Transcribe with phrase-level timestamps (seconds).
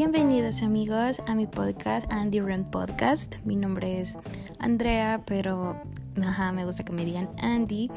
[0.00, 3.34] Bienvenidos amigos a mi podcast Andy Rent Podcast.
[3.44, 4.16] Mi nombre es
[4.58, 5.76] Andrea, pero
[6.22, 7.90] ajá, me gusta que me digan Andy.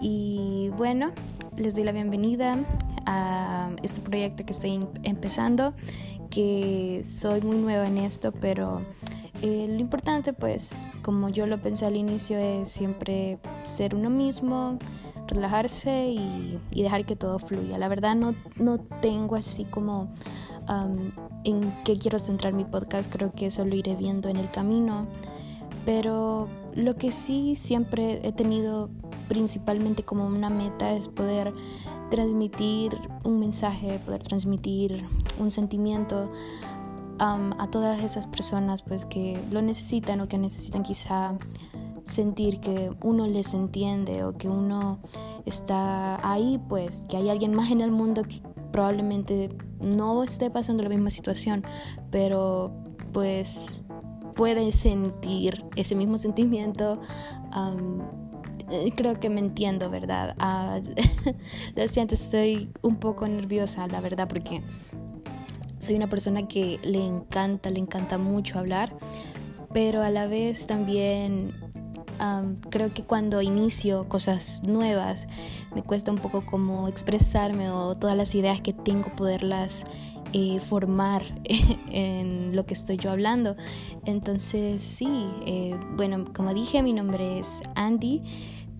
[0.00, 1.12] Y bueno,
[1.56, 2.58] les doy la bienvenida
[3.06, 5.72] a este proyecto que estoy empezando,
[6.30, 8.82] que soy muy nueva en esto, pero
[9.40, 14.80] eh, lo importante pues, como yo lo pensé al inicio, es siempre ser uno mismo,
[15.28, 17.78] relajarse y, dejar que todo fluya.
[17.78, 20.10] La verdad no, no tengo así como
[20.68, 25.06] en qué quiero centrar mi podcast, creo que eso lo iré viendo en el camino.
[25.84, 28.90] Pero lo que sí siempre he tenido
[29.28, 31.52] principalmente como una meta es poder
[32.10, 35.04] transmitir un mensaje, poder transmitir
[35.38, 36.30] un sentimiento
[37.18, 41.38] a todas esas personas pues que lo necesitan o que necesitan quizá
[42.04, 44.98] sentir que uno les entiende o que uno
[45.44, 49.48] está ahí, pues que hay alguien más en el mundo que probablemente
[49.80, 51.64] no esté pasando la misma situación,
[52.10, 52.72] pero
[53.12, 53.82] pues
[54.34, 57.00] puede sentir ese mismo sentimiento.
[58.70, 60.36] Eh, creo que me entiendo, ¿verdad?
[60.40, 60.82] Uh,
[61.76, 64.62] lo estoy un poco nerviosa, la verdad, porque
[65.78, 68.96] soy una persona que le encanta, le encanta mucho hablar,
[69.72, 71.54] pero a la vez también
[72.70, 75.28] creo que cuando inicio cosas nuevas
[75.74, 79.84] me cuesta un poco como expresarme o todas las ideas que tengo poderlas
[80.32, 81.22] eh, formar
[81.90, 83.56] en lo que estoy yo hablando.
[84.04, 88.22] Entonces sí, eh, bueno, como dije, mi nombre es Andy.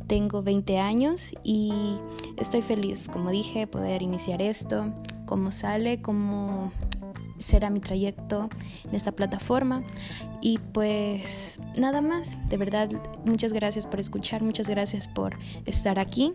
[0.07, 1.99] Tengo 20 años y
[2.37, 4.93] estoy feliz, como dije, poder iniciar esto,
[5.25, 6.71] cómo sale, cómo
[7.39, 8.49] será mi trayecto
[8.85, 9.83] en esta plataforma.
[10.41, 12.91] Y pues nada más, de verdad,
[13.25, 16.33] muchas gracias por escuchar, muchas gracias por estar aquí.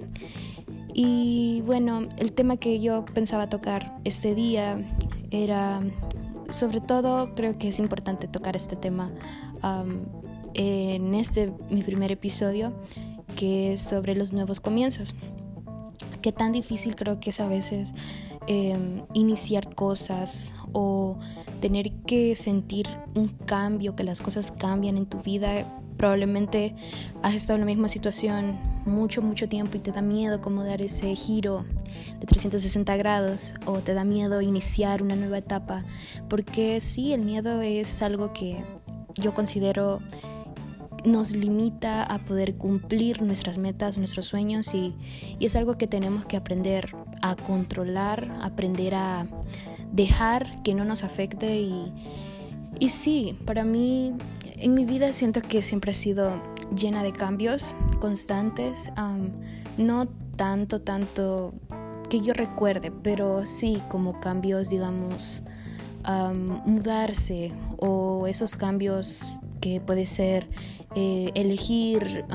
[0.93, 4.77] Y bueno, el tema que yo pensaba tocar este día
[5.31, 5.81] era,
[6.49, 9.11] sobre todo, creo que es importante tocar este tema
[10.53, 12.73] en este, mi primer episodio,
[13.35, 15.15] que es sobre los nuevos comienzos.
[16.21, 17.93] Qué tan difícil creo que es a veces
[18.47, 21.17] em, iniciar cosas o
[21.59, 25.77] tener que sentir un cambio, que las cosas cambian en tu vida.
[25.97, 26.75] Probablemente
[27.21, 30.81] has estado en la misma situación mucho, mucho tiempo y te da miedo como dar
[30.81, 31.63] ese giro
[32.19, 35.83] de 360 grados o te da miedo iniciar una nueva etapa.
[36.27, 38.63] Porque sí, el miedo es algo que
[39.15, 39.99] yo considero
[41.05, 44.93] nos limita a poder cumplir nuestras metas, nuestros sueños y,
[45.39, 49.25] y es algo que tenemos que aprender a controlar, aprender a
[49.91, 51.93] dejar que no nos afecte y,
[52.79, 54.13] y sí, para mí
[54.57, 56.31] en mi vida siento que siempre ha sido
[56.75, 58.91] llena de cambios constantes,
[59.77, 61.53] no tanto, tanto
[62.09, 65.43] que yo recuerde, pero sí como cambios, digamos,
[66.65, 70.49] mudarse o esos cambios que puede ser
[70.95, 72.25] eh, elegir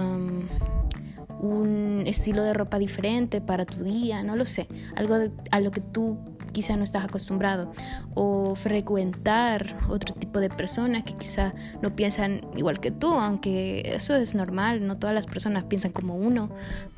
[1.40, 5.16] un estilo de ropa diferente para tu día, no lo sé, algo
[5.50, 6.18] a lo que tú
[6.56, 7.70] quizá no estás acostumbrado
[8.14, 11.52] o frecuentar otro tipo de personas que quizá
[11.82, 16.16] no piensan igual que tú, aunque eso es normal, no todas las personas piensan como
[16.16, 16.48] uno,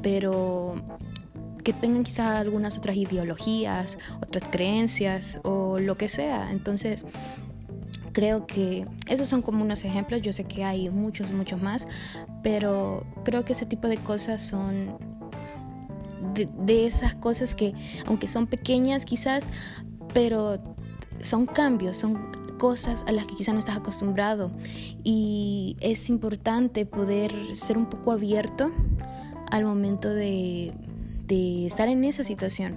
[0.00, 0.76] pero
[1.64, 6.52] que tengan quizá algunas otras ideologías, otras creencias o lo que sea.
[6.52, 7.04] Entonces,
[8.12, 11.88] creo que esos son como unos ejemplos, yo sé que hay muchos, muchos más,
[12.44, 15.17] pero creo que ese tipo de cosas son
[16.46, 17.74] de, esas cosas que,
[18.06, 19.44] aunque son pequeñas quizás,
[20.14, 20.58] pero
[21.20, 24.50] son cambios, son cosas a las que quizás no estás acostumbrado.
[25.04, 28.70] Y es importante poder ser un poco abierto
[29.50, 30.72] al momento de,
[31.26, 32.74] de estar en esa situación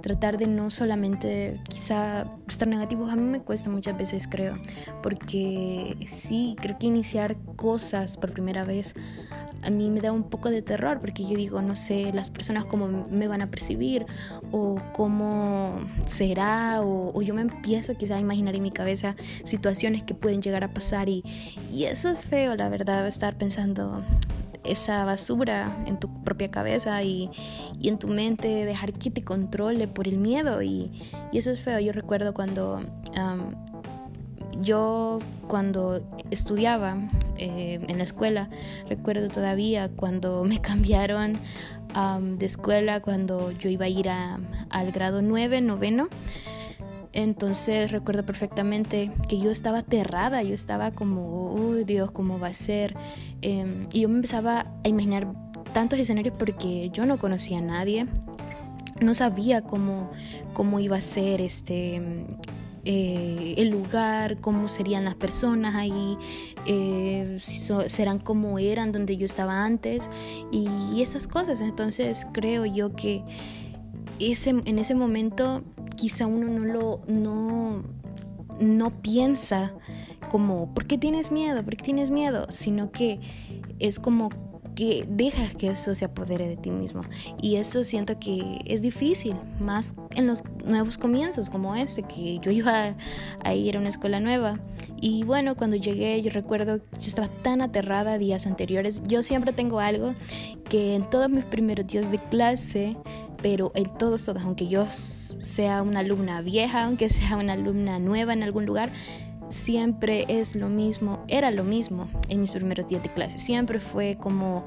[0.00, 3.10] tratar de no solamente quizá estar negativos.
[3.10, 4.58] A mí me cuesta muchas veces creo
[5.02, 8.94] porque sí creo que iniciar cosas por primera vez
[9.62, 12.64] a mí me da un poco de terror porque yo digo, no sé, las personas
[12.64, 14.06] cómo me van a percibir
[14.52, 20.14] o cómo será o, yo me empiezo quizá a imaginar en mi cabeza situaciones que
[20.14, 21.24] pueden llegar a pasar y,
[21.72, 24.02] y eso es feo, la verdad, estar pensando
[24.64, 27.30] esa basura en tu propia cabeza y,
[27.80, 30.90] y, en tu mente, dejar que te controle por el miedo y,
[31.32, 31.78] y eso es feo.
[31.80, 32.80] Yo recuerdo cuando
[34.60, 36.96] yo cuando estudiaba
[37.36, 38.48] eh, en la escuela,
[38.88, 41.38] recuerdo todavía cuando me cambiaron
[42.38, 46.08] de escuela, cuando yo iba a ir al grado 9, noveno.
[47.12, 52.54] Entonces recuerdo perfectamente que yo estaba aterrada, yo estaba como, uy Dios, ¿cómo va a
[52.54, 52.96] ser?
[53.42, 55.26] Em, y yo me empezaba a imaginar
[55.72, 58.06] tantos escenarios porque yo no conocía a nadie,
[59.00, 60.10] no sabía cómo,
[60.52, 62.26] cómo iba a ser este,
[62.84, 66.16] eh, el lugar, cómo serían las personas ahí,
[66.66, 70.10] eh, si serán como eran donde yo estaba antes
[70.50, 71.60] y esas cosas.
[71.60, 73.22] Entonces creo yo que
[74.18, 75.62] ese, en ese momento
[75.98, 77.82] quizá uno no lo no,
[78.60, 79.74] no piensa
[80.30, 81.62] como ¿por qué tienes miedo?
[81.64, 82.46] ¿por qué tienes miedo?
[82.50, 83.20] sino que
[83.80, 84.30] es como
[84.78, 87.00] que dejas que eso se apodere de ti mismo.
[87.42, 92.52] Y eso siento que es difícil, más en los nuevos comienzos como este, que yo
[92.52, 92.94] iba
[93.42, 94.60] a, ir a una escuela nueva.
[95.00, 99.02] Y bueno, cuando llegué, yo recuerdo, yo estaba tan aterrada días anteriores.
[99.04, 100.14] Yo siempre tengo algo
[100.70, 102.96] que en todos mis primeros días de clase
[103.42, 108.32] pero en todos, todos, aunque yo sea una alumna vieja, aunque sea una alumna nueva
[108.32, 108.92] en algún lugar,
[109.48, 114.16] siempre es lo mismo, era lo mismo en mis primeros días de clase, siempre fue
[114.20, 114.66] como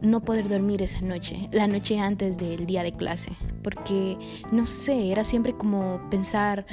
[0.00, 3.32] no poder dormir esa noche, la noche antes del día de clase,
[3.62, 4.16] porque
[4.52, 6.66] no sé, era siempre como pensar,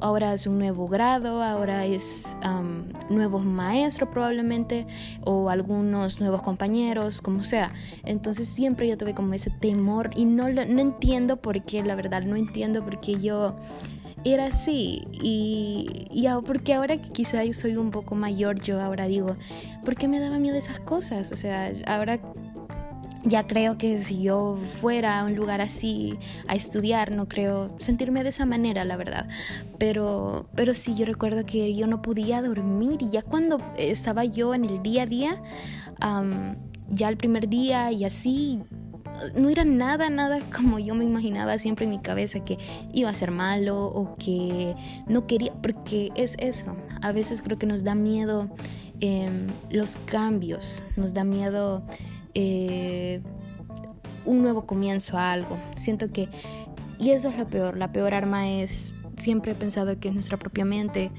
[0.00, 2.36] ahora es un nuevo grado, ahora es
[3.08, 4.86] nuevos maestros probablemente,
[5.22, 7.72] o algunos nuevos compañeros, como sea.
[8.04, 12.22] Entonces siempre yo tuve como ese temor y no, no entiendo por qué, la verdad,
[12.22, 13.56] no entiendo por qué yo
[14.24, 15.02] era así.
[15.12, 19.36] Y, y porque ahora que quizá yo soy un poco mayor, yo ahora digo,
[19.84, 21.32] ¿por qué me daba miedo esas cosas?
[21.32, 22.18] O sea, ahora
[23.22, 26.18] ya creo que si yo fuera a un lugar así
[26.48, 29.28] a estudiar, no creo sentirme de esa manera, la verdad.
[29.78, 34.54] Pero, pero sí, yo recuerdo que yo no podía dormir y ya cuando estaba yo
[34.54, 35.42] en el día a día,
[36.88, 38.62] ya el primer día y así,
[39.36, 42.58] no era nada, nada como yo me imaginaba siempre en mi cabeza que
[42.92, 44.74] iba a ser malo o que
[45.06, 48.50] no quería, porque es eso, a veces creo que nos da miedo
[49.00, 51.82] em, los cambios, nos da miedo
[52.34, 53.20] eh,
[54.24, 55.56] un nuevo comienzo a algo.
[55.76, 56.28] Siento que,
[56.98, 60.36] y eso es lo peor, la peor arma es, siempre he pensado que es nuestra
[60.36, 61.10] propia mente,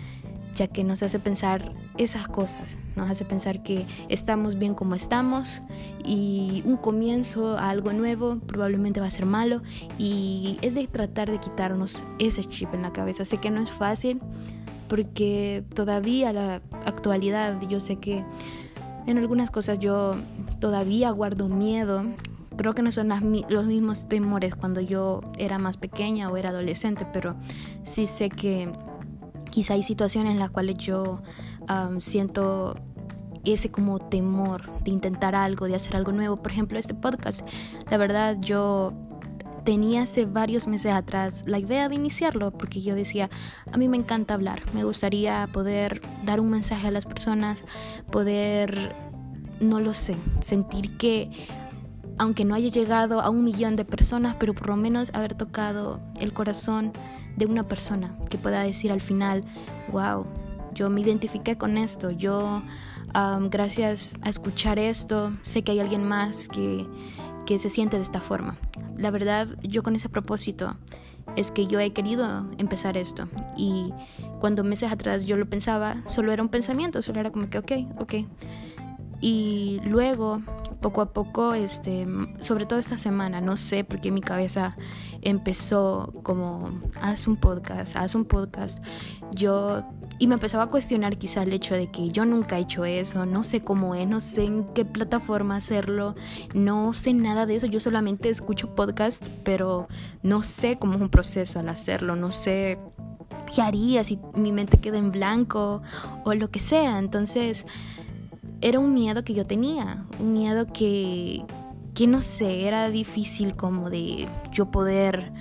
[0.55, 5.61] ya que nos hace pensar esas cosas, nos hace pensar que estamos bien como estamos
[6.03, 9.61] y un comienzo a algo nuevo probablemente va a ser malo
[9.97, 13.23] y es de tratar de quitarnos ese chip en la cabeza.
[13.23, 14.19] Sé que no es fácil
[14.87, 18.25] porque todavía la actualidad yo sé que
[19.07, 20.15] en algunas cosas yo
[20.59, 22.03] todavía guardo miedo.
[22.57, 23.09] Creo que no son
[23.50, 27.36] los mismos temores cuando yo era más pequeña o era adolescente, pero
[27.83, 28.71] sí sé que
[29.50, 31.21] quizá hay situaciones en las cuales yo
[32.00, 32.75] siento
[33.44, 36.38] ese como temor de intentar algo, de hacer algo nuevo.
[36.38, 37.48] Por ejemplo, este podcast.
[37.89, 38.94] La verdad, yo
[39.63, 43.29] tenía hace varios meses atrás la idea de iniciarlo porque yo decía,
[43.71, 47.63] a mí me encanta hablar, me gustaría poder dar un mensaje a las personas,
[48.11, 48.95] poder,
[49.59, 51.31] no lo sé, sentir que
[52.17, 55.99] aunque no haya llegado a un millón de personas, pero por lo menos haber tocado
[56.19, 56.93] el corazón
[57.35, 59.43] de una persona que pueda decir al final,
[59.91, 60.25] wow,
[60.73, 62.61] yo me identifiqué con esto, yo
[63.49, 66.85] gracias a escuchar esto, sé que hay alguien más que,
[67.45, 68.57] que se siente de esta forma.
[68.97, 70.75] La verdad, yo con ese propósito
[71.35, 73.27] es que yo he querido empezar esto
[73.57, 73.93] y
[74.39, 77.71] cuando meses atrás yo lo pensaba, solo era un pensamiento, solo era como que, ok,
[77.99, 78.13] ok.
[79.21, 80.41] Y luego
[80.81, 82.07] poco a poco, este,
[82.39, 84.75] sobre todo esta semana, no sé por qué mi cabeza
[85.21, 88.84] empezó como, haz un podcast, haz un podcast.
[89.31, 89.84] Yo,
[90.17, 93.27] y me empezaba a cuestionar quizá el hecho de que yo nunca he hecho eso,
[93.27, 96.15] no sé cómo es, no sé en qué plataforma hacerlo,
[96.55, 99.88] no sé nada de eso, yo solamente escucho podcast, pero
[100.24, 102.79] no sé cómo es un proceso al hacerlo, no sé
[103.53, 105.81] qué haría si mi mente queda en blanco
[106.24, 106.98] o lo que sea.
[106.98, 107.65] Entonces,
[108.62, 111.44] era un miedo que yo tenía, un miedo que,
[111.94, 115.32] que no sé, era difícil como de yo poder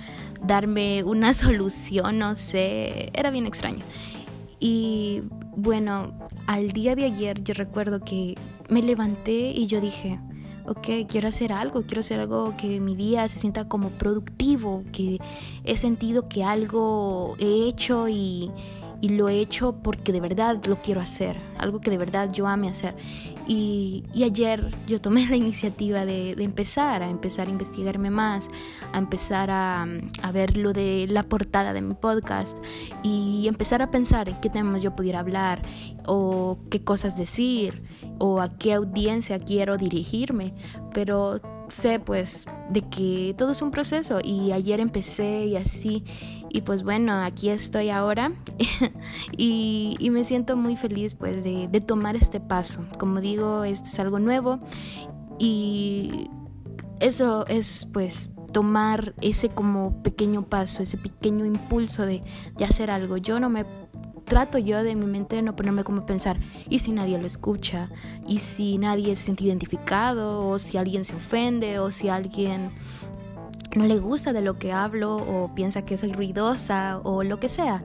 [0.43, 3.83] darme una solución, no sé, era bien extraño.
[4.59, 5.23] Y
[5.55, 6.13] bueno,
[6.47, 8.35] al día de ayer yo recuerdo que
[8.69, 10.19] me levanté y yo dije,
[10.65, 15.19] ok, quiero hacer algo, quiero hacer algo que mi día se sienta como productivo, que
[15.63, 18.51] he sentido que algo he hecho y,
[19.01, 22.47] y lo he hecho porque de verdad lo quiero hacer, algo que de verdad yo
[22.47, 22.95] ame hacer.
[23.47, 28.49] Y, ayer yo tomé la iniciativa de, empezar, a empezar a investigarme más,
[28.93, 29.87] a empezar a,
[30.21, 32.59] a, ver lo de la portada de mi podcast
[33.03, 35.63] y empezar a pensar en qué temas yo pudiera hablar
[36.05, 37.83] o qué cosas decir
[38.19, 40.53] o a qué audiencia quiero dirigirme.
[40.93, 41.41] Pero
[41.71, 46.03] sé pues de que todo es un proceso y ayer empecé y así
[46.53, 48.31] y pues bueno, aquí estoy ahora
[49.37, 52.81] y, me siento muy feliz pues de, de tomar este paso.
[52.97, 54.59] Como digo, esto es algo nuevo
[55.39, 56.29] y
[56.99, 62.21] eso es pues tomar ese como pequeño paso, ese pequeño impulso de,
[62.57, 63.17] de hacer algo.
[63.17, 63.65] Yo no me
[64.25, 66.39] trato yo de mi mente no ponerme como pensar,
[66.69, 67.89] ¿y si nadie lo escucha?
[68.27, 70.47] ¿Y si nadie se siente identificado?
[70.47, 71.79] ¿O si alguien se ofende?
[71.79, 72.71] ¿O si alguien
[73.75, 75.15] no le gusta de lo que hablo?
[75.17, 76.99] ¿O piensa que soy ruidosa?
[77.03, 77.83] ¿O lo que sea?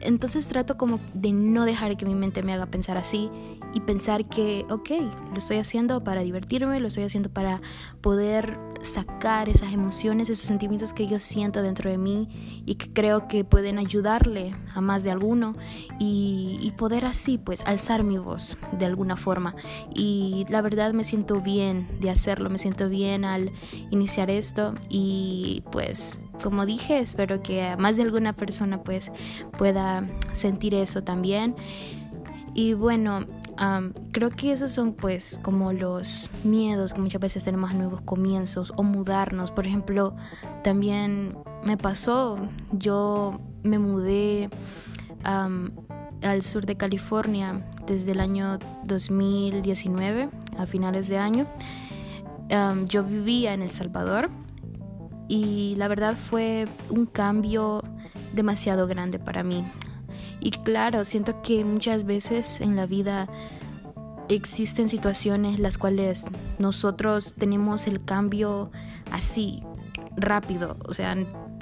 [0.00, 3.30] Entonces trato como de no dejar que mi mente me haga pensar así
[3.74, 4.90] y pensar que, ok,
[5.32, 7.60] lo estoy haciendo para divertirme, lo estoy haciendo para
[8.00, 13.28] poder sacar esas emociones, esos sentimientos que yo siento dentro de mí y que creo
[13.28, 15.54] que pueden ayudarle a más de alguno
[15.98, 19.54] y, y poder así pues alzar mi voz de alguna forma.
[19.94, 23.52] Y la verdad me siento bien de hacerlo, me siento bien al
[23.90, 29.12] iniciar esto y pues como dije, espero que más de alguna persona pues
[29.56, 31.54] pueda sentir eso también.
[32.54, 33.26] Y bueno,
[34.10, 38.72] creo que esos son pues como los miedos que muchas veces tenemos a nuevos comienzos
[38.76, 39.50] o mudarnos.
[39.50, 40.14] Por ejemplo,
[40.62, 42.38] también me pasó,
[42.72, 44.50] yo me mudé
[45.24, 50.28] al sur de California desde el año 2019,
[50.58, 51.46] a finales de año.
[52.86, 54.30] yo vivía en El Salvador
[55.28, 57.82] y la verdad fue un cambio
[58.34, 59.64] demasiado grande para mí.
[60.44, 63.28] Y claro, siento que muchas veces en la vida
[64.28, 68.72] existen situaciones las cuales nosotros tenemos el cambio
[69.12, 69.62] así,
[70.16, 70.76] rápido.
[70.84, 71.16] O sea,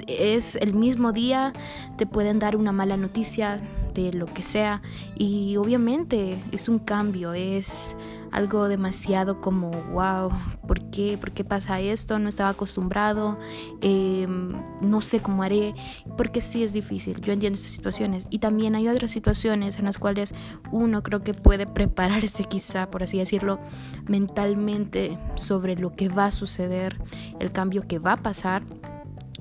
[0.07, 1.53] es el mismo día,
[1.97, 3.61] te pueden dar una mala noticia
[3.93, 4.81] de lo que sea
[5.15, 7.95] y obviamente es un cambio, es
[8.31, 10.31] algo demasiado como, wow,
[10.65, 11.17] ¿por qué?
[11.17, 12.17] ¿Por qué pasa esto?
[12.17, 13.37] No estaba acostumbrado,
[13.81, 15.75] em, no sé cómo haré,
[16.17, 18.27] porque sí es difícil, yo entiendo estas situaciones.
[18.29, 20.33] Y también hay otras situaciones en las cuales
[20.71, 23.59] uno creo que puede prepararse quizá, por así decirlo,
[24.07, 26.97] mentalmente sobre lo que va a suceder,
[27.39, 28.63] el cambio que va a pasar.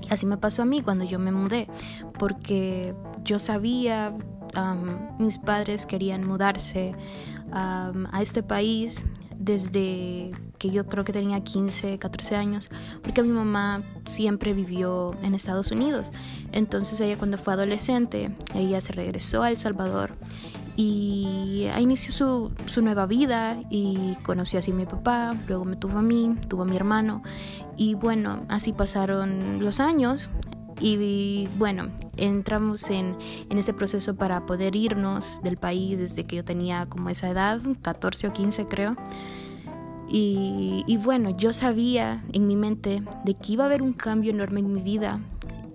[0.08, 1.68] Así me pasó a mí cuando yo me mudé,
[2.18, 4.12] porque yo sabía,
[5.18, 6.94] mis padres querían mudarse
[7.52, 9.04] a este país
[9.40, 12.70] desde que yo creo que tenía 15, 14 años,
[13.02, 16.12] porque mi mamá siempre vivió en Estados Unidos.
[16.52, 20.16] Entonces ella cuando fue adolescente, ella se regresó a El Salvador
[20.76, 25.98] y inició su, su nueva vida y conoció así a mi papá, luego me tuvo
[25.98, 27.22] a mí, tuvo a mi hermano
[27.78, 30.28] y bueno, así pasaron los años
[30.80, 33.16] y bueno, entramos en,
[33.48, 37.60] en ese proceso para poder irnos del país desde que yo tenía como esa edad,
[37.82, 38.96] 14 o 15 creo.
[40.12, 44.32] Y, y, bueno, yo sabía en mi mente de que iba a haber un cambio
[44.32, 45.20] enorme en mi vida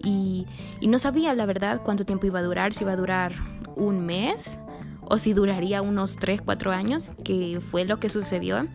[0.03, 0.45] y,
[0.81, 3.31] y, no sabía la verdad cuánto tiempo iba a durar, si iba a durar
[3.77, 4.59] un mes
[5.03, 8.67] o si duraría unos 3, 4 años, que fue lo que sucedió.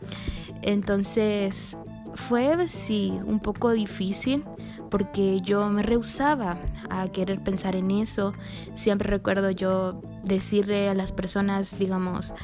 [0.63, 1.77] Entonces
[2.15, 4.45] fue sí un poco difícil
[4.91, 6.59] porque yo me rehusaba
[6.91, 8.35] a querer pensar en eso.
[8.75, 12.35] Siempre recuerdo yo decirle a las personas, digamos,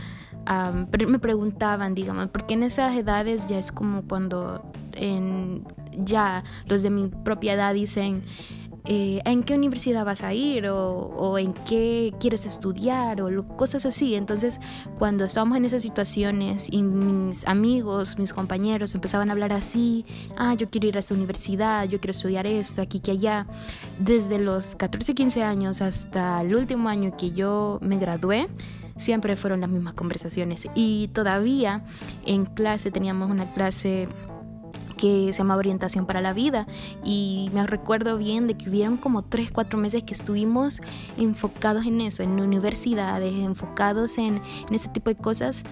[1.08, 4.62] me preguntaban, digamos, porque en esas edades ya es como cuando
[4.92, 5.64] en,
[5.98, 8.22] ya los de mi propia edad dicen,
[8.88, 14.14] eh, en qué universidad vas a ir o, en qué quieres estudiar o cosas así.
[14.14, 14.60] Entonces,
[14.98, 20.04] cuando estábamos en esas situaciones y mis amigos, mis compañeros empezaban a hablar así,
[20.36, 23.46] ah, yo quiero ir a esta universidad, yo quiero estudiar esto, aquí que allá,
[23.98, 28.48] desde los 14, 15 años hasta el último año que yo me gradué,
[28.96, 30.68] siempre fueron las mismas conversaciones.
[30.74, 31.84] Y todavía
[32.24, 34.08] en clase teníamos una clase
[34.96, 36.66] que se llama Orientación para la Vida
[37.04, 40.80] y me recuerdo bien de que hubieron como 3, 4 meses que estuvimos
[41.16, 45.64] enfocados en eso, en universidades, enfocados en, en ese tipo de cosas.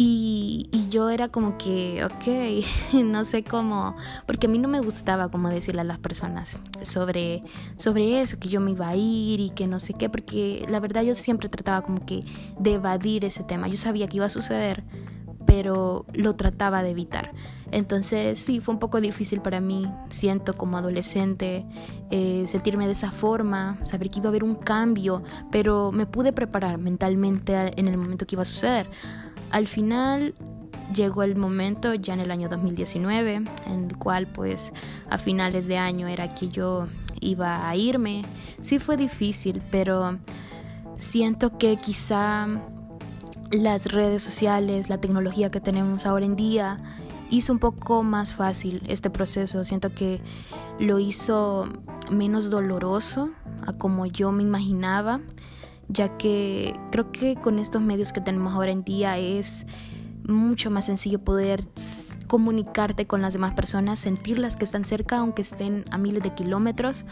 [0.00, 3.96] Y, y, yo era como que, ok, no sé cómo,
[4.26, 7.42] porque a mí no me gustaba como decirle a las personas sobre,
[7.78, 10.78] sobre eso, que yo me iba a ir y que no sé qué, porque la
[10.78, 12.22] verdad yo siempre trataba como que
[12.60, 13.66] de evadir ese tema.
[13.66, 14.84] Yo sabía que iba a suceder,
[15.48, 17.32] pero lo trataba de evitar.
[17.70, 21.64] Entonces sí, fue un poco difícil para mí, siento como adolescente,
[22.10, 26.34] eh, sentirme de esa forma, saber que iba a haber un cambio, pero me pude
[26.34, 28.86] preparar mentalmente en el momento que iba a suceder.
[29.50, 30.34] Al final
[30.94, 33.36] llegó el momento ya en el año 2019,
[33.68, 34.70] en el cual pues
[35.08, 36.88] a finales de año era que yo
[37.22, 38.22] iba a irme.
[38.60, 40.18] Sí fue difícil, pero
[40.98, 42.46] siento que quizá
[43.52, 46.80] las redes sociales, la tecnología que tenemos ahora en día,
[47.30, 49.64] hizo un poco más fácil este proceso.
[49.64, 50.20] Siento que
[50.78, 51.68] lo hizo
[52.10, 53.30] menos doloroso
[53.66, 55.20] a como yo me imaginaba,
[55.88, 59.66] ya que creo que con estos medios que tenemos ahora en día es
[60.26, 61.64] mucho más sencillo poder
[62.26, 67.06] comunicarte con las demás personas, sentirlas que están cerca, aunque estén a miles de kilómetros.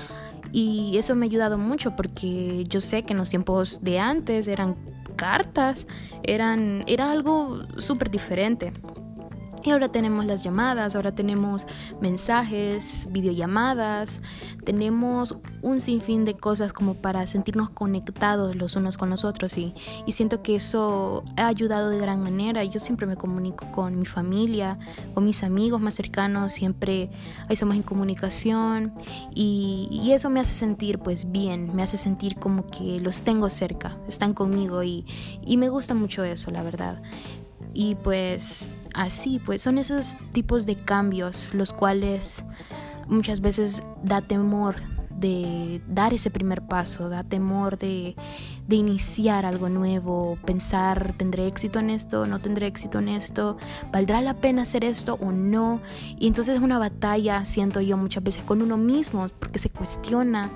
[0.53, 4.47] Y eso me ha ayudado mucho porque yo sé que en los tiempos de antes
[4.49, 4.77] eran
[5.17, 5.87] cartas,
[6.23, 8.73] eran, era algo súper diferente.
[9.67, 11.67] Y ahora tenemos las llamadas, ahora tenemos
[12.01, 14.23] mensajes, videollamadas,
[14.65, 19.75] tenemos un sinfín de cosas como para sentirnos conectados los unos con los otros y,
[20.07, 22.63] y siento que eso ha ayudado de gran manera.
[22.63, 24.79] Yo siempre me comunico con mi familia,
[25.15, 27.11] con mis amigos más cercanos, siempre
[27.49, 28.95] estamos en comunicación
[29.35, 33.51] y, y eso me hace sentir pues bien, me hace sentir como que los tengo
[33.51, 35.05] cerca, están conmigo y,
[35.45, 37.03] y me gusta mucho eso, la verdad.
[37.79, 42.43] Y pues así, pues son esos tipos de cambios los cuales
[43.07, 44.77] muchas veces da temor
[45.11, 48.17] de dar ese primer paso, da temor de,
[48.67, 52.27] de, iniciar algo nuevo, pensar, ¿tendré éxito en esto?
[52.27, 53.59] ¿No tendré éxito en esto?
[53.93, 55.81] ¿Valdrá la pena hacer esto o no?
[56.19, 60.51] Y entonces es una batalla, siento yo muchas veces, con uno mismo, porque se cuestiona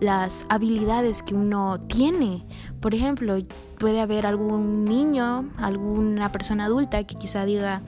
[0.00, 2.44] las habilidades que uno tiene.
[2.80, 3.38] Por ejemplo,
[3.84, 7.82] puede haber algún niño, alguna persona adulta que quizá diga,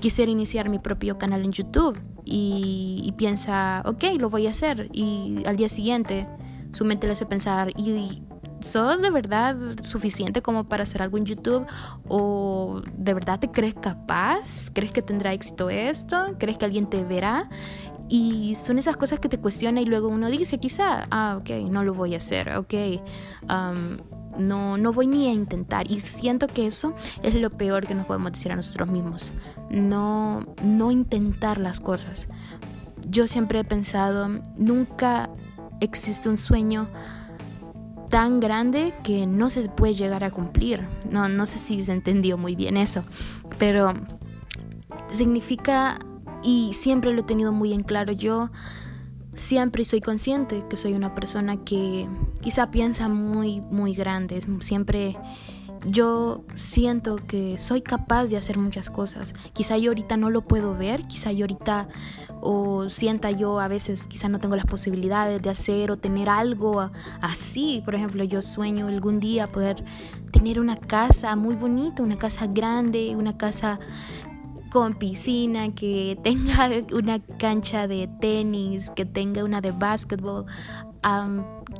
[0.00, 4.88] quisiera iniciar mi propio canal en YouTube y, piensa, ok, lo voy a hacer.
[4.92, 6.26] Y al día siguiente
[6.72, 8.24] su mente le hace pensar, ¿y
[8.58, 11.64] sos de verdad suficiente como para hacer algo en YouTube?
[12.08, 14.72] ¿O de verdad te crees capaz?
[14.72, 16.34] ¿Crees que tendrá éxito esto?
[16.40, 17.48] ¿Crees que alguien te verá?
[18.08, 21.82] Y son esas cosas que te cuestiona y luego uno dice, quizá, ah, ok, no
[21.82, 22.74] lo voy a hacer, ok,
[23.50, 23.98] um,
[24.38, 25.90] no, no voy ni a intentar.
[25.90, 29.32] Y siento que eso es lo peor que nos podemos decir a nosotros mismos,
[29.70, 32.28] no, no intentar las cosas.
[33.08, 35.30] Yo siempre he pensado, nunca
[35.80, 36.88] existe un sueño
[38.08, 40.86] tan grande que no se puede llegar a cumplir.
[41.10, 43.02] No, no sé si se entendió muy bien eso,
[43.58, 43.94] pero
[45.08, 45.98] significa
[46.46, 48.12] y siempre lo he tenido muy en claro.
[48.12, 48.50] Yo
[49.34, 52.08] siempre soy consciente que soy una persona que
[52.40, 54.40] quizá piensa muy, muy grande.
[54.60, 55.18] Siempre
[55.84, 59.34] yo siento que soy capaz de hacer muchas cosas.
[59.52, 61.88] Quizá yo ahorita no lo puedo ver, quizá yo ahorita
[62.40, 66.90] o sienta yo a veces quizá no tengo las posibilidades de hacer o tener algo
[67.20, 67.82] así.
[67.84, 69.84] Por ejemplo, yo sueño algún día poder
[70.30, 73.80] tener una casa muy bonita, una casa grande, una casa
[74.76, 80.44] con piscina, que tenga una cancha de tenis, que tenga una de básquetbol,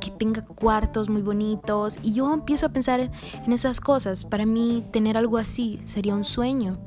[0.01, 1.99] que tenga cuartos muy bonitos.
[2.01, 3.11] Y yo empiezo a pensar
[3.45, 4.25] en esas cosas.
[4.25, 6.79] Para mí tener algo así sería un sueño.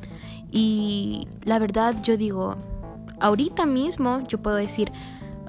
[0.50, 2.56] Y la verdad yo digo,
[3.20, 4.90] ahorita mismo yo puedo decir,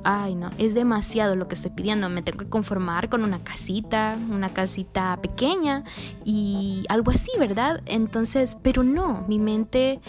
[0.04, 4.16] ay no, es demasiado lo que estoy pidiendo, me tengo que conformar con una casita,
[4.30, 5.86] una casita pequeña
[6.24, 7.82] y algo así, ¿verdad?
[7.88, 10.00] Entonces, pero no, mi mente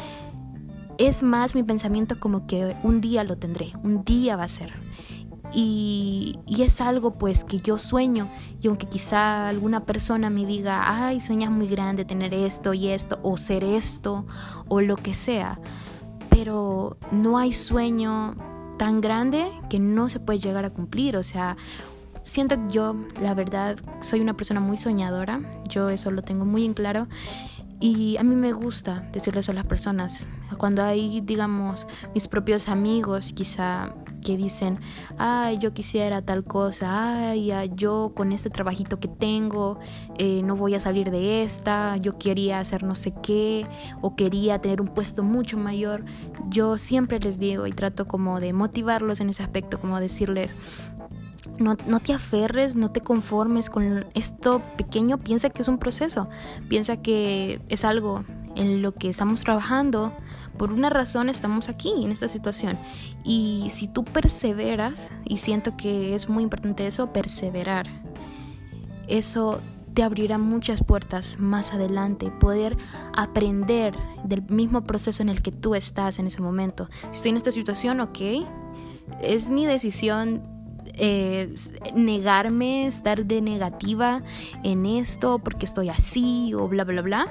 [0.98, 4.72] es más mi pensamiento como que un día lo tendré, un día va a ser.
[5.54, 8.30] Y, es algo pues que yo sueño.
[8.60, 13.18] Y aunque quizá alguna persona me diga, ay, sueñas muy grande tener esto y esto
[13.22, 14.24] o ser esto
[14.68, 15.58] o lo que sea,
[16.30, 18.36] pero no hay sueño
[18.78, 21.56] tan grande que no se puede llegar a cumplir, o sea,
[22.22, 26.64] siento que yo, la verdad, soy una persona muy soñadora, yo eso lo tengo muy
[26.64, 27.06] en claro
[27.82, 30.28] y a mí me gusta decirle eso a las personas.
[30.56, 33.92] Cuando hay, digamos, mis propios amigos quizá
[34.22, 34.78] que dicen,
[35.18, 39.80] ay, yo quisiera tal cosa, ay, yo con este trabajito que tengo
[40.16, 43.66] eh, no voy a salir de esta, yo quería hacer no sé qué
[44.00, 46.04] o quería tener un puesto mucho mayor,
[46.50, 50.56] yo siempre les digo y trato como de motivarlos en ese aspecto, como decirles,
[51.58, 56.28] no, te aferres, no te conformes con esto pequeño, piensa que es un proceso,
[56.68, 60.12] piensa que es algo en lo que estamos trabajando,
[60.58, 62.78] por una razón estamos aquí en esta situación.
[63.24, 67.86] Y si tú perseveras, y siento que es muy importante eso, perseverar,
[69.08, 69.60] eso
[69.94, 72.76] te abrirá muchas puertas más adelante, poder
[73.14, 76.88] aprender del mismo proceso en el que tú estás en ese momento.
[77.10, 78.18] Si estoy en esta situación, ok,
[79.22, 80.42] es mi decisión
[80.94, 81.52] eh,
[81.94, 84.22] negarme, estar de negativa
[84.62, 87.26] en esto porque estoy así o bla, bla, bla.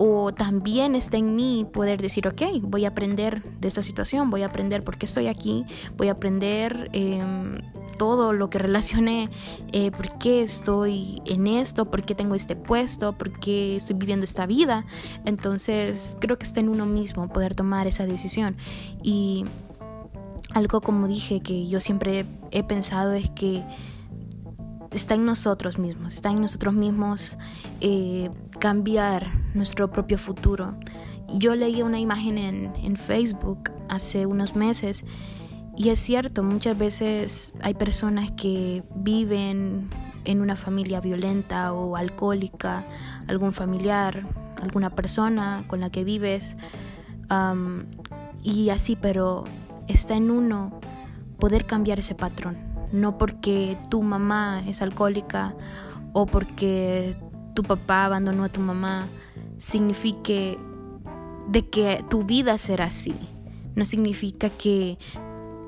[0.00, 4.42] O también está en mí poder decir, ok, voy a aprender de esta situación, voy
[4.42, 5.64] a aprender por qué estoy aquí,
[5.96, 7.58] voy a aprender em,
[7.98, 9.28] todo lo que relacione
[9.72, 14.24] eh, por qué estoy en esto, por qué tengo este puesto, por qué estoy viviendo
[14.24, 14.86] esta vida.
[15.24, 18.56] Entonces creo que está en uno mismo poder tomar esa decisión.
[19.02, 19.44] Y
[20.58, 23.64] algo como dije que yo siempre he pensado es que
[24.90, 27.36] está en nosotros mismos, está en nosotros mismos
[27.80, 30.74] eh, cambiar nuestro propio futuro.
[31.28, 35.04] yo leí una imagen en, en Facebook hace unos meses
[35.76, 39.90] y es cierto, muchas veces hay personas que viven
[40.24, 42.84] en una familia violenta o alcohólica,
[43.28, 44.24] algún familiar,
[44.60, 46.56] alguna persona con la que vives,
[48.42, 49.44] y así, pero
[49.88, 50.80] está en uno
[51.38, 52.56] poder cambiar ese patrón.
[52.92, 55.54] No porque tu mamá es alcohólica
[56.12, 57.16] o porque
[57.54, 59.08] tu papá abandonó a tu mamá,
[59.58, 60.58] signifique
[61.48, 63.14] de que tu vida será así.
[63.74, 64.98] No significa que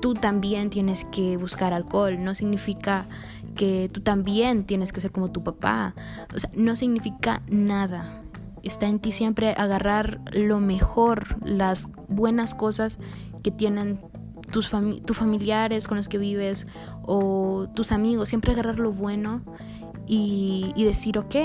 [0.01, 3.07] tú también tienes que buscar alcohol, no significa
[3.55, 5.95] que tú también tienes que ser como tu papá,
[6.33, 8.23] o sea, no significa nada.
[8.63, 12.99] Está en ti siempre agarrar lo mejor, las buenas cosas
[13.43, 13.99] que tienen
[14.51, 14.71] tus,
[15.05, 16.67] tus familiares con los que vives
[17.03, 19.41] o tus amigos, siempre agarrar lo bueno
[20.07, 21.35] y, y, decir, ok,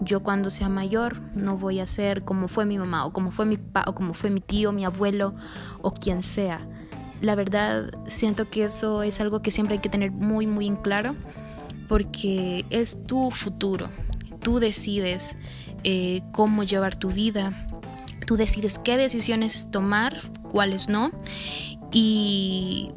[0.00, 3.44] yo cuando sea mayor no voy a ser como fue mi mamá o como fue
[3.44, 5.34] mi papá o como fue mi tío, mi abuelo
[5.82, 6.66] o quien sea
[7.20, 10.76] la verdad siento que eso es algo que siempre hay que tener muy muy en
[10.76, 11.14] claro
[11.88, 13.88] porque es tu futuro.
[14.40, 15.36] Tú decides
[15.84, 17.52] eh, cómo llevar tu vida,
[18.26, 20.18] tú decides qué decisiones tomar,
[20.54, 21.10] cuáles no.
[21.90, 22.92] Y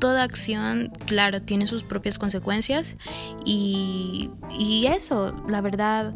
[0.00, 2.96] toda acción, claro, tiene sus propias consecuencias.
[3.44, 6.14] Y, y eso, la verdad,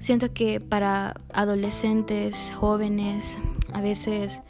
[0.00, 3.38] siento que para adolescentes, jóvenes,
[3.72, 4.40] a veces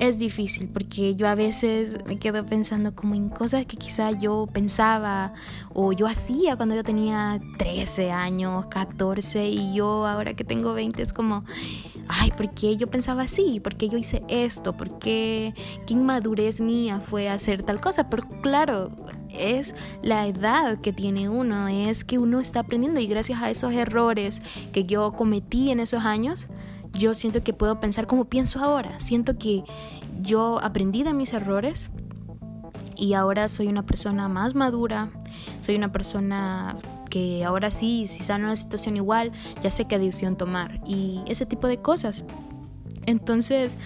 [0.00, 4.48] es difícil porque yo a veces me quedo pensando como en cosas que quizá yo
[4.50, 5.34] pensaba
[5.74, 11.02] o yo hacía cuando yo tenía 13 años, 14 y yo ahora que tengo 20
[11.02, 11.44] es como,
[12.08, 13.60] ay, ¿por qué yo pensaba así?
[13.60, 14.76] ¿Por qué yo hice esto?
[14.76, 15.54] ¿Por qué,
[15.86, 18.10] qué inmadurez mía fue hacer tal cosa?
[18.10, 18.90] Pero claro,
[19.28, 23.72] es la edad que tiene uno, es que uno está aprendiendo y gracias a esos
[23.72, 26.48] errores que yo cometí en esos años,
[26.92, 28.98] yo siento que puedo pensar como pienso ahora.
[28.98, 29.62] Siento que
[30.20, 31.88] yo aprendí de mis errores
[32.96, 35.10] y ahora soy una persona más madura,
[35.62, 36.76] soy una persona
[37.10, 41.44] que ahora sí, si sale una situación igual, ya sé qué decisión tomar y ese
[41.44, 42.24] tipo de cosas.
[43.06, 43.76] Entonces,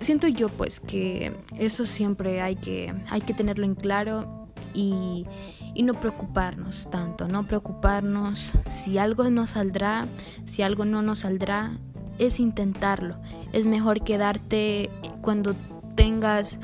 [0.00, 5.26] siento yo pues que eso siempre hay que, hay que tenerlo en claro y,
[5.74, 10.08] y no preocuparnos tanto, no preocuparnos si algo no saldrá,
[10.44, 11.78] si algo no nos saldrá,
[12.18, 13.16] es intentarlo.
[13.52, 14.90] Es mejor quedarte
[15.20, 15.54] cuando
[15.94, 16.58] tengas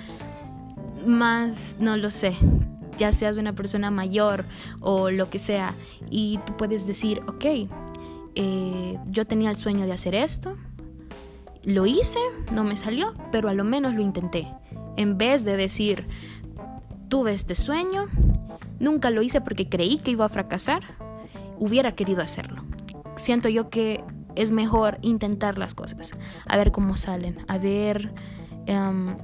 [1.06, 2.34] más, no lo sé,
[2.98, 4.44] ya seas una persona mayor
[4.80, 5.74] o lo que sea,
[6.10, 7.44] y tú puedes decir, ok,
[8.34, 10.56] eh, yo tenía el sueño de hacer esto,
[11.64, 12.18] lo hice,
[12.52, 14.48] no me salió, pero a lo menos lo intenté.
[14.96, 16.06] En vez de decir,
[17.08, 18.06] tuve este sueño,
[18.80, 20.82] nunca lo hice porque creí que iba a fracasar,
[21.58, 22.64] hubiera querido hacerlo.
[23.16, 24.02] Siento yo que
[24.34, 26.12] es mejor intentar las cosas,
[26.46, 28.12] a ver cómo salen, a ver
[28.66, 29.16] em,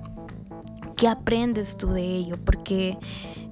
[0.98, 2.98] qué aprendes tú de ello, porque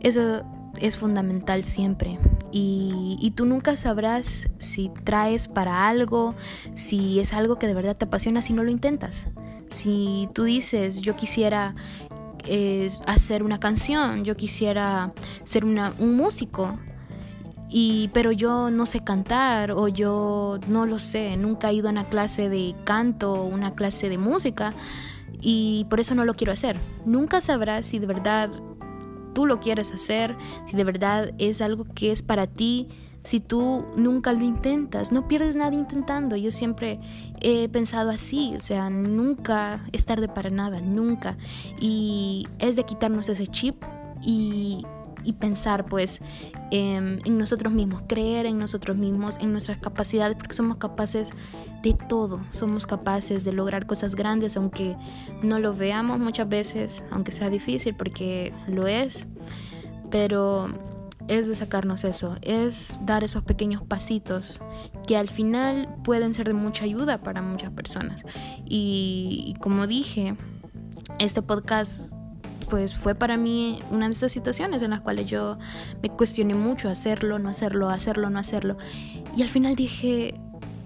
[0.01, 0.43] eso
[0.79, 2.19] es fundamental siempre.
[2.53, 6.35] Y, y, tú nunca sabrás si traes para algo,
[6.75, 9.29] si es algo que de verdad te apasiona si no lo intentas.
[9.69, 11.75] Si tú dices, yo quisiera
[12.47, 15.13] eh, hacer una canción, yo quisiera
[15.45, 16.79] ser un músico,
[17.69, 21.91] y pero yo no sé cantar o yo no lo sé, nunca he ido a
[21.91, 24.73] una clase de canto o una clase de música
[25.41, 26.79] y por eso no lo quiero hacer.
[27.05, 28.51] Nunca sabrás si de verdad
[29.35, 32.89] tú lo quieres hacer, si de verdad es algo que es para ti,
[33.23, 36.37] si tú nunca lo intentas, no pierdes nada intentando.
[36.37, 37.01] Yo siempre
[37.41, 41.37] he pensado así, o sea, nunca es tarde para nada, nunca.
[41.81, 43.83] Y es de quitarnos ese chip
[44.23, 44.87] y
[45.27, 46.21] y pensar pues
[46.71, 51.33] en nosotros mismos, creer en nosotros mismos, en nuestras capacidades, porque somos capaces
[51.83, 54.97] de todo, somos capaces de lograr cosas grandes, aunque
[55.43, 59.27] no lo veamos muchas veces, aunque sea difícil, porque lo es,
[60.11, 60.69] pero
[61.29, 64.61] es de sacarnos eso, es dar esos pequeños pasitos
[65.07, 68.25] que al final pueden ser de mucha ayuda para muchas personas.
[68.65, 70.37] Y, y como dije,
[71.19, 72.13] este podcast
[72.67, 75.59] pues fue para mí una de estas situaciones en las cuales yo
[76.03, 78.77] me cuestioné mucho hacerlo, no hacerlo, hacerlo, no hacerlo.
[79.37, 80.35] Y al final dije,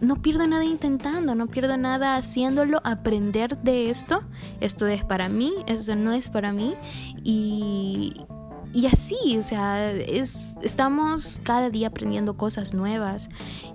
[0.00, 4.22] no pierdo nada intentando, no pierdo nada haciéndolo, aprender de esto.
[4.60, 6.74] Esto es para mí, esto no es para mí.
[7.22, 8.22] Y,
[8.72, 13.28] y así, o sea, es, estamos cada día aprendiendo cosas nuevas.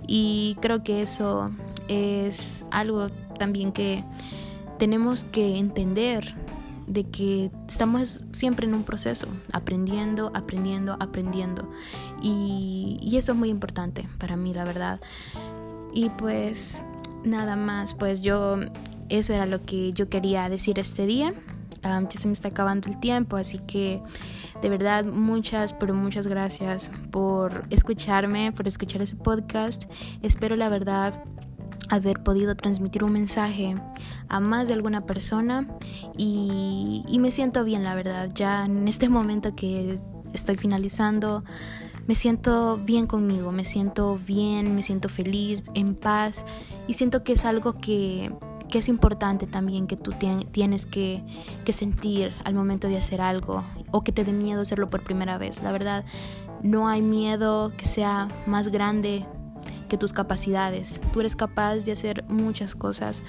[0.06, 1.50] Y creo que eso
[1.88, 4.04] es algo también que
[4.78, 6.34] tenemos que entender
[6.86, 11.70] de que estamos siempre en un proceso, aprendiendo, aprendiendo, aprendiendo.
[12.22, 15.00] Y, y, eso es muy importante para mí, la verdad.
[15.92, 16.84] Y pues
[17.24, 18.58] nada más, pues yo
[19.08, 21.34] eso era lo que yo quería decir este día.
[21.82, 24.02] ya se me está acabando el tiempo, así que
[24.62, 29.84] de verdad muchas, pero muchas gracias por escucharme, por escuchar ese podcast.
[30.22, 31.14] Espero la verdad
[31.88, 33.76] haber podido transmitir un mensaje
[34.28, 35.68] a más de alguna persona
[36.16, 38.30] y, me siento bien, la verdad.
[38.34, 39.98] Ya en este momento que
[40.32, 41.44] estoy finalizando,
[42.06, 46.44] me siento bien conmigo, me siento bien, me siento feliz, en paz
[46.86, 48.32] y siento que es algo que,
[48.70, 50.12] que es importante también que tú
[50.52, 51.24] tienes que,
[51.64, 55.36] que sentir al momento de hacer algo o que te dé miedo hacerlo por primera
[55.38, 55.62] vez.
[55.62, 56.04] La verdad,
[56.62, 59.26] no hay miedo que sea más grande
[59.86, 61.00] que tus capacidades.
[61.12, 63.22] Tú eres capaz de hacer muchas cosas.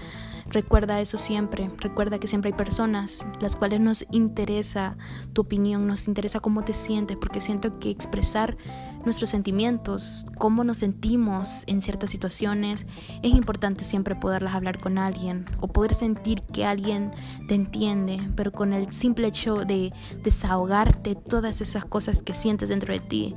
[0.49, 1.69] Recuerda eso siempre.
[1.77, 4.95] Recuerda que siempre hay personas las cuales nos interesa
[5.33, 8.55] tu opinión, nos interesa cómo te sientes, porque siento que expresar
[9.03, 12.85] nuestros sentimientos, cómo nos sentimos en ciertas situaciones,
[13.23, 17.11] es importante siempre poderlas hablar con alguien o poder sentir que alguien
[17.47, 19.93] te entiende, pero con el simple hecho de
[20.23, 23.35] desahogarte todas esas cosas que sientes dentro de ti,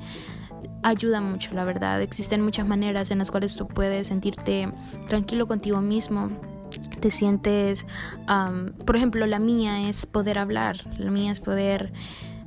[0.83, 2.03] ayuda mucho, la verdad.
[2.03, 4.73] Existen muchas maneras en las cuales tú puedes sentirte
[5.09, 6.31] tranquilo contigo mismo.
[7.01, 7.87] Te sientes,
[8.87, 11.93] por ejemplo, la mía es poder hablar, la mía es poder,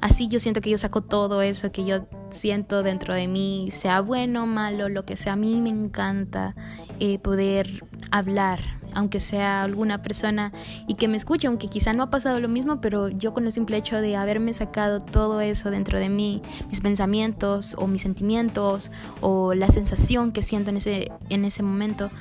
[0.04, 4.02] así yo siento que yo saco todo eso que yo siento dentro de mí, sea
[4.02, 6.56] bueno, malo, lo que sea, a mí me encanta
[7.00, 8.60] eh, poder hablar,
[8.94, 10.52] aunque sea alguna persona
[10.90, 13.54] y que me escuche, aunque quizá no ha pasado lo mismo, pero yo con el
[13.54, 18.92] simple hecho de haberme sacado todo eso dentro de mí, mis pensamientos o mis sentimientos
[19.22, 22.12] o la sensación que siento en ese, en ese momento,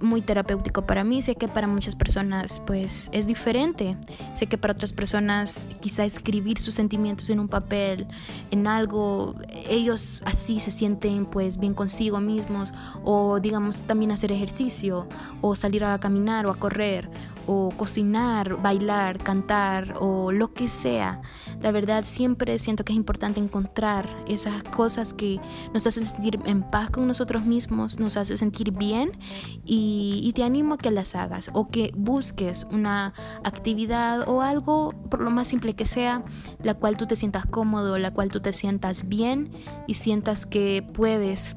[0.00, 3.96] muy terapéutico para mí, sé que para muchas personas pues es diferente,
[4.34, 8.06] sé que para otras personas quizá escribir sus sentimientos en un papel,
[8.50, 9.34] en algo,
[9.68, 12.72] ellos así se sienten pues bien consigo mismos
[13.04, 15.06] o digamos también hacer ejercicio
[15.40, 17.08] o salir a caminar o a correr
[17.48, 21.22] o cocinar, bailar, cantar o lo que sea.
[21.62, 25.40] La verdad siempre siento que es importante encontrar esas cosas que
[25.72, 29.18] nos hacen sentir en paz con nosotros mismos, nos hace sentir bien
[29.64, 35.20] y, te animo a que las hagas o que busques una actividad o algo, por
[35.20, 36.22] lo más simple que sea,
[36.62, 39.50] la cual tú te sientas cómodo, la cual tú te sientas bien
[39.86, 41.56] y sientas que puedes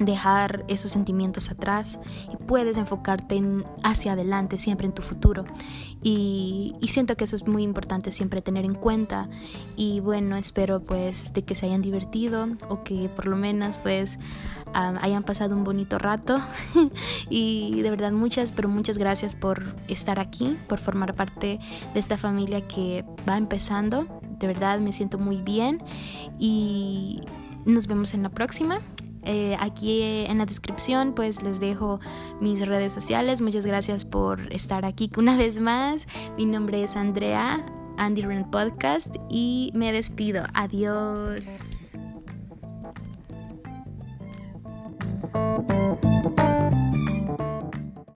[0.00, 2.00] dejar esos sentimientos atrás
[2.32, 5.44] y puedes enfocarte en, hacia adelante, siempre en tu futuro.
[6.02, 9.28] Y, siento que eso es muy importante siempre tener en cuenta.
[9.76, 14.18] Y bueno, espero pues de que se hayan divertido o que por lo menos pues
[14.72, 16.40] hayan pasado un bonito rato.
[17.30, 21.60] y de verdad muchas, pero muchas gracias por estar aquí, por formar parte
[21.94, 24.06] de esta familia que va empezando.
[24.40, 25.82] De verdad me siento muy bien
[26.38, 27.20] y
[27.66, 28.80] nos vemos en la próxima.
[29.30, 32.00] Eh, aquí eh, en la descripción pues les dejo
[32.40, 33.40] mis redes sociales.
[33.40, 36.08] Muchas gracias por estar aquí una vez más.
[36.36, 37.64] Mi nombre es Andrea,
[37.96, 40.42] Andy Rent Podcast y me despido.
[40.52, 41.76] Adiós.